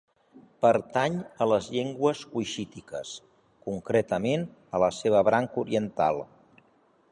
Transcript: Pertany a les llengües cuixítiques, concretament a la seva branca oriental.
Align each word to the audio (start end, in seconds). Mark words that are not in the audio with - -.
Pertany 0.65 1.17
a 1.45 1.47
les 1.49 1.67
llengües 1.75 2.23
cuixítiques, 2.31 3.13
concretament 3.69 4.49
a 4.79 4.83
la 4.87 4.91
seva 5.03 5.25
branca 5.31 5.65
oriental. 5.67 6.23